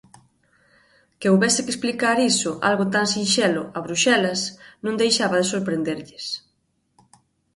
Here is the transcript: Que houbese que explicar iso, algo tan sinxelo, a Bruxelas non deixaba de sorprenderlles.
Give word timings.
Que 1.19 1.29
houbese 1.31 1.61
que 1.65 1.73
explicar 1.75 2.17
iso, 2.31 2.51
algo 2.69 2.85
tan 2.93 3.05
sinxelo, 3.13 3.63
a 3.77 3.79
Bruxelas 3.85 4.41
non 4.85 4.99
deixaba 5.01 5.39
de 5.39 5.49
sorprenderlles. 5.53 6.25